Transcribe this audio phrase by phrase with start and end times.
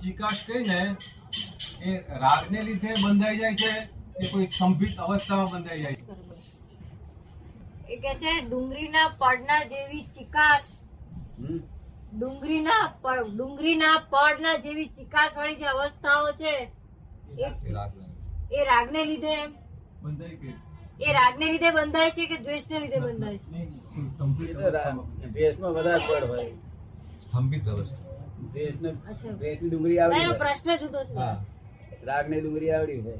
[0.00, 0.62] ચિકાશ કઈ
[1.82, 3.72] એ રાગને લીધે બંધાઈ જાય છે
[4.16, 6.02] કે કોઈ સ્તંભિત અવસ્થામાં બંધાઈ જાય છે.
[7.88, 10.64] એ કે છે ડુંગળીના પડના જેવી ચિકાસ
[11.38, 11.58] હમ?
[12.12, 12.84] ડુંગળીના
[13.30, 16.52] ડુંગળીના પડના જેવી ચિકાસ વાળી જે અવસ્થાઓ છે
[17.38, 17.92] એ રાગ
[18.50, 19.34] એ રાગને લીધે
[20.02, 20.54] બંધાઈ ગઈ
[21.00, 23.46] એ રાગને લીધે બંધાય છે કે દ્વેષને લીધે બંધાય છે.
[25.28, 26.46] દ્વેષમાં વધારે પડ હોય
[27.22, 28.07] સ્તંભિત અવસ્થા.
[28.52, 28.92] દ્વેષને
[29.32, 31.36] દ્વેષની ડુંગળી ના, આવડી પ્રશ્ન જુદો છે.
[32.04, 33.18] રાગની ડુંગળી આવડી હોય.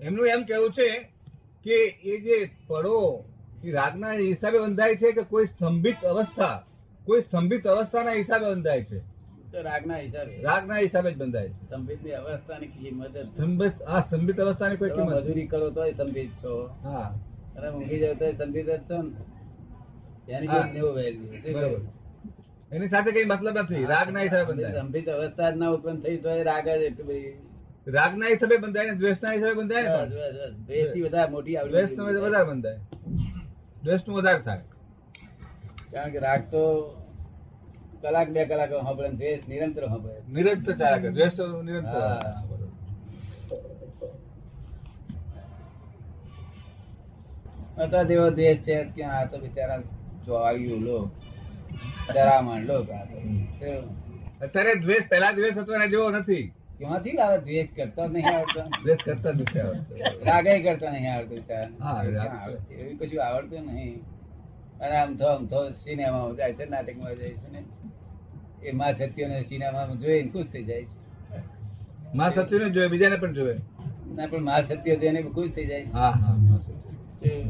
[0.00, 0.88] એમનું એમ કેવું છે
[1.64, 3.24] કે એ જે પડો
[3.64, 6.64] એ રાગના હિસાબે બંધાય છે કે કોઈ સ્તંભિત અવસ્થા
[7.04, 8.98] કોઈ સ્તંભિત અવસ્થાના હિસાબે બંધાય છે?
[9.52, 10.42] તો રાગના હિસાબે.
[10.42, 11.70] રાગના હિસાબે જ બંધાય છે.
[11.70, 15.14] સંબિતની અવસ્થાની કિંમત સ્તંભિત આ સ્તંભિત અવસ્થાની કોઈ કિંમત.
[15.14, 16.70] મજૂરી કરો તોય સંબિત છો.
[16.82, 17.18] હા.
[17.56, 20.32] અને ઊંઘી જાવ તોય સંબિત જ છો ને.
[20.32, 20.72] એની.
[20.72, 20.94] નેવું
[21.52, 22.01] બરોબર?
[22.72, 23.84] એની સાથે કઈ મતલબ નથી.
[23.94, 27.32] રાગના હિસાબે બંધાય સંબિત અવસ્થા જ ના ઉત્પન્ન થઈ તો રાગ જ એટલી બધી
[27.96, 29.90] રાગના હિસાબે બંધાય ને દ્વેષના હિસાબે બંધાય ને
[30.66, 31.02] દ્વેષ બસ.
[31.06, 32.80] વધારે મોટી આવડી દ્વેષનું વધારે બંધાય.
[33.84, 34.64] દ્વેષનું વધારે થાય.
[35.92, 36.62] કારણ કે રાગ તો
[38.02, 42.02] કલાક બે કલાક સાંભળે દ્વેષ નિરંતર સાંભળે નિરંતર ચાલે દ્વેષ તો નિરંતર.
[47.82, 49.80] અત્યારે તેવો દ્વેષ છે કે આ તો બિચારા
[50.24, 51.21] ચોવાળિયું લોક
[52.08, 52.88] ડરામણ લોક
[54.42, 56.44] અત્યારે દ્વેષ પેલા દ્વેષ હતો એના જેવો નથી.
[56.78, 57.38] ક્યાંથી લાવે?
[57.38, 58.62] દ્વેષ કરતો નહીં આવડતો.
[58.82, 59.94] દ્વેષ કરતો નથી આવડતો.
[60.24, 61.34] રાગે કરતો નહીં આવડતો?
[62.74, 63.94] એવું કશું આવડતું નહીં.
[64.80, 67.62] અને આમ થો આમ થો સિનેમામાં જાય છે નાટકમાં જાય છે ને.
[68.62, 70.96] એ મા સત્યને સિનેમામાં જોઈને ખુશ થઈ જાય છે.
[72.14, 73.58] માં સત્યને જોયે બીજાને પણ જોયે
[74.14, 75.92] ના પણ મા સત્ય જોઈને ખુશ થઈ જાય છે.
[75.92, 77.40] હા હા માં સત્ય.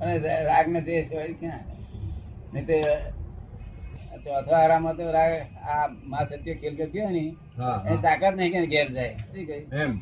[0.00, 0.12] અને
[0.50, 1.62] રાગ ને દેશ હોય ક્યાં?
[2.52, 2.76] નહીં તે
[4.24, 5.32] ચોથો આરામ તો રાગ
[5.72, 7.24] આ મા સત્ય ખેલ કરતી હોય ને
[7.86, 9.14] એની તાકાત નહીં કે ઘેર જાય.
[9.30, 9.92] શું કહ્યું એમ.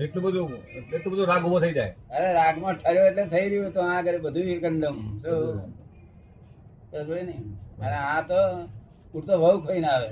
[0.00, 0.52] એટલું બધું
[0.94, 1.92] એટલું બધું રાગ ઊભો થઈ જાય.
[2.16, 4.96] અરે રાગમાં ઠર્યો એટલે થઈ રહ્યું તો આ આગળ બધું કંડમ.
[5.18, 5.74] શું?
[7.28, 7.36] ને?
[7.84, 8.40] અને આ તો
[9.12, 10.10] પૂરતો વહુ ખાઈને આવે.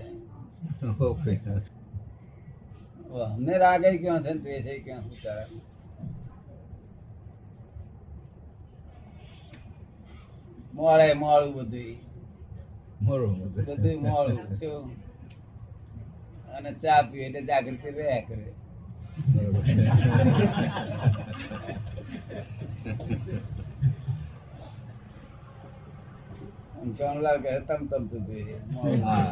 [3.25, 5.61] અમને રાગ ક્યાં છે દ્વેષ ય ક્યાં શું
[10.78, 11.97] મોડે મોડું બધું.
[13.00, 13.31] બરોબર
[13.69, 14.39] બધું મોડું
[16.55, 18.47] અને ચા પીએ એટલે જાગૃતિ રહ્યા કરે.
[27.38, 28.56] કહે તમ તમ તું જોઈએ
[29.03, 29.25] હા.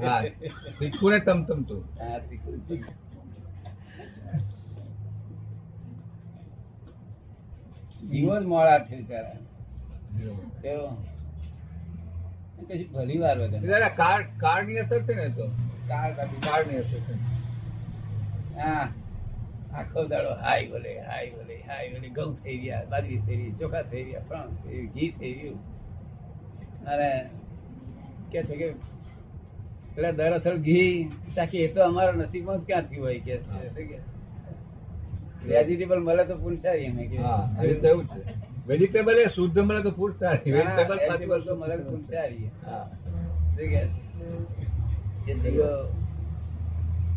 [0.00, 0.22] હા.
[0.78, 1.82] તીખું ને તમ તમ તું.
[1.98, 2.56] હા, તીખું,
[8.06, 9.36] જીવો જ મોડા છે બિચારા.
[12.70, 15.46] એ ભલી વાર દાદા કાર્ડ કાર્ડની અસર છે ને તો?
[15.88, 17.12] કાર્ડ કાર્ડની અસર છે.
[18.56, 18.88] હા.
[19.74, 22.08] આખો દાડો હાય બોલે હાય બોલે હાય બોલે.
[22.08, 25.58] ઘઉં થઈ રહ્યા બાજરી થઈ રહી ચોખા થઈ રહ્યા ફ્રાણ થઈ રહ્યું ઘી થઈ રહ્યું.
[26.84, 27.30] અને
[28.32, 33.36] કે છે કે એટલે દરઅસલ ઘી તાકી એ તો અમારા નસીબમાં જ ક્યાંથી હોય કે
[33.38, 34.09] છે કે?
[35.42, 37.16] વેજીટેબલ મળે તો પુનસારી અમે કે.
[37.18, 38.20] હા રીતે એવું છે.
[38.66, 42.86] વેજીટેબલ એ શુદ્ધ મળે તો ફૂડ સારી વેજીટેબલ વેજીટેબલ તો મળે તો સારી હા.
[45.26, 45.70] એ જીવો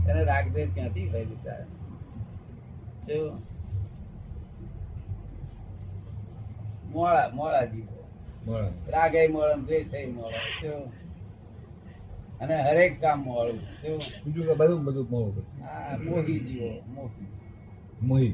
[0.05, 1.67] એને રાગદ્વેષ ક્યાંથી થાય બિચારા?
[3.07, 3.19] જો
[6.85, 7.99] મોળા મોળા જીવો.
[8.87, 10.45] રાગે મોળા દ્વેષ મોળા.
[10.61, 10.73] જો
[12.39, 13.59] અને હરેક કામ મોળું.
[13.81, 17.29] જો બીજું બધું બધું મોડું હા મોહી જીવો મોહી.
[18.03, 18.33] મોહી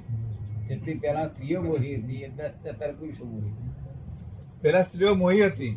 [0.68, 3.53] જેટલી પેલા સ્ત્રીઓ મોહી હતી અત્યારે પુરુષો મોહી
[4.63, 5.74] પેલા સ્ત્રીઓ મોહી હતી.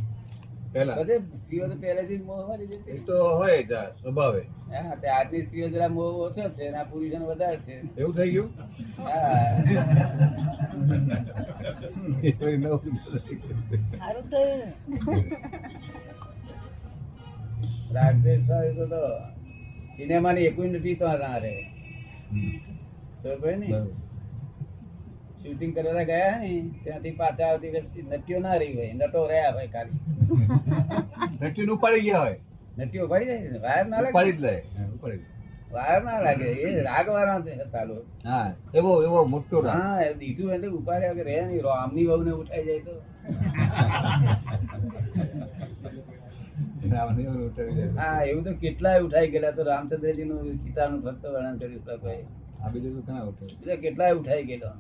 [0.72, 4.42] પેલા બધે સ્ત્રીઓ તો પહેલેથી જ મોહવાળી જ તો હોય જ આ સ્વભાવે.
[4.74, 7.74] હા તે આજની સ્ત્રીઓ જરા મોહ ઓછો છે અને આ પુરુષોને વધારે છે.
[7.96, 8.50] એવું થઈ ગયું?
[8.98, 9.50] હા.
[12.22, 12.94] એ કોઈ નવું
[13.92, 14.40] સારું તો
[17.92, 18.46] રાગદેશ
[18.76, 19.02] તો તો
[19.94, 21.38] સિનેમાની એકુય નથી તો ના.
[25.42, 26.50] શૂટિંગ કરવા ગયા ને
[26.84, 29.96] ત્યાંથી પાછા આવતી વખતે નટીઓ ના રહી હોય નટો રહ્યા હોય ખાલી.
[31.40, 32.38] નટીને ઉપાડી ગયા હોય.
[32.78, 33.58] નટીઓ પડી જાય ને?
[33.58, 34.32] વાયર ના લાગે?
[34.32, 34.54] જ લે.
[34.74, 35.30] હા, ઉપાડી જ લે.
[35.72, 37.84] વાયર ના લાગે એ રાગ વાળા હતા
[38.24, 41.62] હા એવો એવો મોટો હા દીધું એટલે ઉપાડ્યા કે રહે નહીં.
[41.64, 42.94] રામની બહુ ને ઉઠાઈ જાય તો.
[47.98, 52.22] હા એવું તો કેટલાય ઉઠાઈ ગયેલા તો રામચંદ્રજી નું ગીતાનું ભક્ત વર્ણન કર્યું કોઈ
[52.64, 54.70] આ બીજું તો ઘણા ઉઠે બીજા કેટલાય ઉઠાઈ ગયેલો.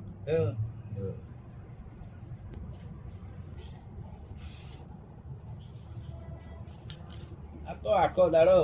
[7.68, 8.58] આ તો આખો દાડો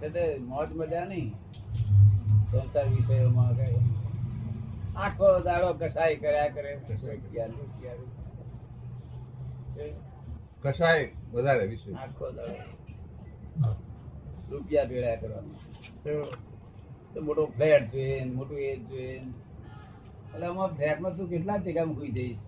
[0.00, 1.34] છે તે મોજ મજા નહીં.
[2.50, 3.76] સંસાર વિષયોમાં કઈ.
[4.96, 6.72] આખો દાડો કસાય કર્યા કરે.
[10.62, 12.54] કશાય વધારે વિશે આખો દાડો.
[14.50, 15.56] રૂપિયા ભેળા કરવાનું.
[17.26, 19.14] મોટો ફ્લેટ જોઈએ મોટું એ જોઈએ
[20.26, 22.42] એટલે આમાં ફ્લેટમાં તું કેટલા ટેકામાં ખુઈ જઈશ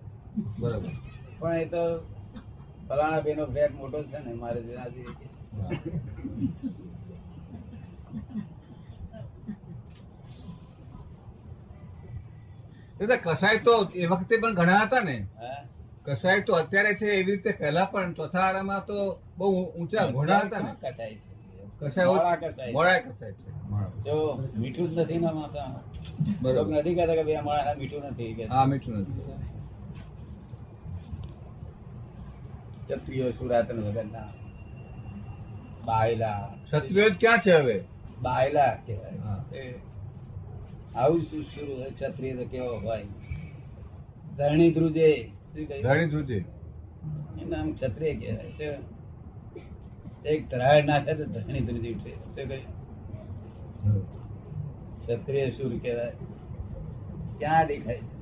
[0.59, 0.91] બરાબર.
[1.39, 1.83] પણ એ તો
[2.87, 5.11] ફલાણા ભાઈનો ફ્લેટ મોટો છે ને મારે જેનાથી
[12.99, 15.15] દાદા કસાય તો એ વખતે પણ ઘણા હતા ને.
[16.05, 18.97] કસાય તો અત્યારે છે એવી રીતે પહેલા પણ ચોથા આરામાં તો
[19.37, 20.71] બહુ ઊંચા ઘોડા હતા ને.
[20.75, 21.31] કસાય છે.
[21.81, 22.07] કસાય
[22.73, 23.52] મોડા કસાય છે.
[24.05, 24.15] જો
[24.57, 25.79] મીઠું જ નથી ના માતા
[26.41, 26.71] બરાબર.
[26.73, 28.45] નથી કહેતા કે ભાઈ અમારા મીઠું નથી કે.
[28.45, 29.21] હા મીઠું નથી.
[32.87, 34.27] ક્ષત્રિયો સુરાતન વગરના
[35.85, 36.41] બાયલા.
[36.65, 37.77] ક્ષત્રિયો ક્યાં છે હવે?
[38.21, 39.73] બાયલા કહેવાય.
[40.95, 41.91] આવું શું શરૂ હોય?
[41.91, 43.05] ક્ષત્રિય તો કેવો હોય?
[44.37, 45.31] ધરણી ધ્રુજે
[45.83, 48.51] ધરણી ધ્રુજે એનું નામ ક્ષત્રિય કહેવાય.
[48.51, 48.67] છે
[50.29, 52.82] એક ધરાડ નાખે તો ધરણી ધ્રુજી ઉઠે શું કહ્યું?
[54.97, 56.11] ક્ષત્રિય સુર કહેવાય.
[57.39, 58.13] ક્યાં દેખાય છે?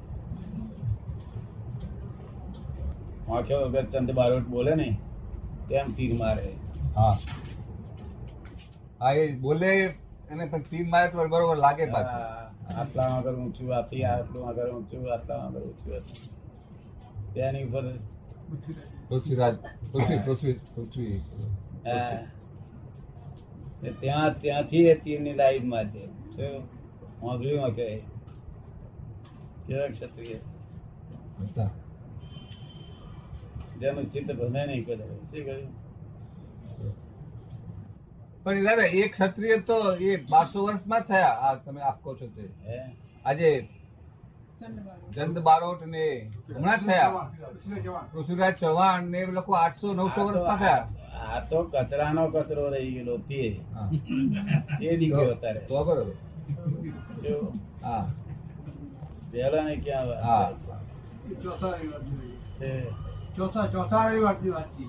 [3.54, 4.98] વગર ચંદ બારોટ બોલે ને
[5.70, 6.54] તેમ તીર મારે.
[6.96, 7.18] હા.
[9.02, 9.86] હા એ બોલે
[10.32, 12.42] એને પણ તીર મારે તો બરોબર લાગે પાછું
[12.80, 16.00] આટલા આગળ ઊંચું આથી આટલું આગળ ઊંચું આટલા આગળ ઊંચું
[17.34, 17.84] તેની ઉપર
[19.10, 19.56] પૃથ્વીરાજ.
[19.92, 21.22] પૃથ્વી પૃથ્વી પૃથ્વી.
[21.86, 22.28] ને
[23.90, 26.08] ત્યાં ત્યાંથી એ તીરની લાઈન મારજે
[27.22, 28.02] વાંદરીમાં કહે.
[29.68, 30.40] કેવા ક્ષત્રિય
[33.80, 35.06] જેનું ચિત્ત ભમે નહીં કરે.
[35.06, 35.70] શું કહ્યું?
[38.44, 41.28] પણ એ દાદા ક્ષત્રિય તો એ બારસો વર્ષમાં થયા.
[41.28, 42.50] આ તમે આપ છો તે.
[43.26, 43.68] આજે
[45.16, 47.32] ચંદ બારોટ ને હમણાં થયા.
[48.14, 49.04] પૃથ્વીરાજ ચૌહાણ.
[49.04, 50.88] ને એ લોકો આઠસો નવસો વર્ષમાં થયા.
[51.32, 53.42] આ તો કચરાનો કચરો રહી ગયેલો તે.
[54.82, 55.60] એ દીકરો અત્યારે.
[55.60, 56.14] તો બરોબર
[57.84, 58.04] હા.
[59.34, 60.52] વહેલા ને ક્યાં વાત હા.
[62.60, 62.72] છે.
[63.36, 64.86] ચોથા ચોથા રવિવારની વાત છે.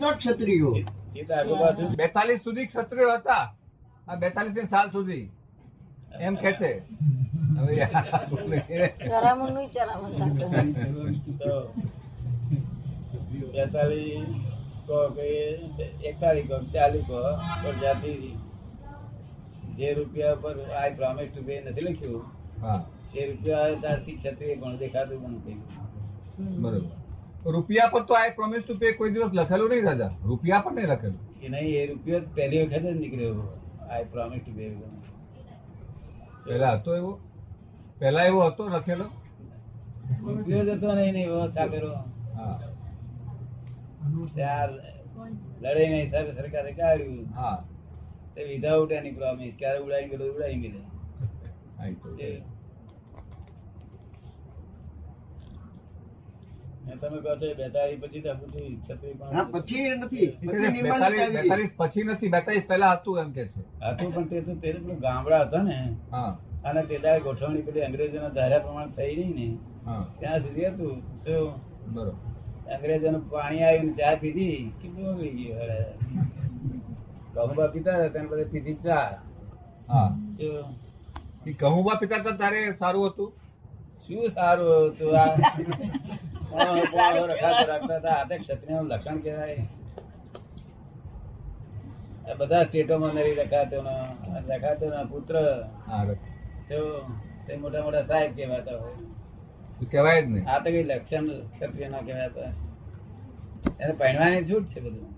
[0.00, 0.74] વાત ક્ષત્રિયો.
[1.96, 3.44] બેતાલીસ સુધી ક્ષત્રિયો હતા.
[4.08, 5.24] આ બેતાલીસ સાલ સુધી.
[6.20, 6.70] એમ કે છે.
[13.52, 14.28] બેતાલીસ
[14.86, 15.26] કહો કે
[16.08, 17.20] એકતાલીસ કહો ચાલીસ કહો
[17.62, 18.12] પણ જાતિ
[19.78, 22.24] જે રૂપિયા પર આઈ પ્રોમિસ ટુ પે નથી લખ્યું
[22.64, 22.80] હા.
[23.14, 25.58] એ રૂપિયા ત્યારથી ક્ષત્રિય પણ દેખાતું પણ થઈ
[26.62, 26.82] બરોબર.
[27.54, 30.12] રૂપિયા પર તો આઈ પ્રોમિસ ટુ પે કોઈ દિવસ લખેલું નહીં રાજા.
[30.24, 31.18] રૂપિયા પર નહીં લખેલું.
[31.42, 33.46] એ નહીં એ રૂપિયો પહેલી વખત જ નીકળ્યો.
[33.90, 34.64] આઈ પ્રોમિસ ટુ પે
[36.44, 37.20] પેલા હતો એવો?
[37.98, 39.04] પેલા એવો હતો લખેલો?
[40.72, 41.14] હતો નહીં
[46.04, 47.36] હિસાબે સરકારે કાઢ્યું.
[47.36, 47.64] હા.
[48.34, 50.78] તે વિધાઉટ એની પ્રોમિસ ક્યારે ઉડાઈ ગયેલો ઉડાઈ ગયેલો
[51.80, 52.16] આઈ તો.
[52.16, 52.42] એ ને
[56.84, 58.20] તમે કહો છો બેતાળી પછી
[59.52, 60.26] પછી નથી.
[60.42, 61.70] ને, નિર્માણ બેતાલીસ આવી.
[61.76, 63.62] પછી નથી બેતાલીસ પહેલા હતું એમ કે છે.
[63.88, 65.78] હતું પણ તે તો તે પેલું ગામડા હતા ને.
[66.64, 69.48] અને તે દાડે ગોઠવણી પેલી અંગ્રેજોના ધાર્યા પ્રમાણે થઈ નહીં ને.
[70.18, 71.00] ત્યાં સુધી હતું.
[71.24, 71.52] શું?
[71.94, 72.74] બરોબર.
[72.74, 74.72] અંગ્રેજોનું પાણી આવીને ચા પીધી.
[74.82, 75.58] કેટલું ઓગળી ગયું
[77.34, 79.22] ગમબા પીતા હતા તેને બધા પીધી ચા.
[79.88, 80.16] હા.
[81.60, 83.32] કહુંબા પિતા હતા તારે સારું હતું?
[84.06, 85.26] શું સારું હતું આ?
[88.82, 89.66] લક્ષણ કહેવાય.
[92.38, 93.84] બધા સ્ટેટોમાં નરી રખાતો
[94.48, 95.64] રખાતો પુત્ર.
[96.68, 97.06] જો
[97.46, 98.94] તે મોટા મોટા સાહેબ કહેવાતા હોય.
[99.90, 100.48] કહેવાય જ નહીં.
[100.48, 102.52] આ તો કઈ લક્ષણ ક્ષત્રિય ના કહેવાતા.
[103.80, 105.14] એને પહેરવાની છૂટ છે બધું.